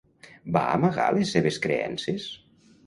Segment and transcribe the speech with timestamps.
[0.55, 2.29] Va amagar les seves creences?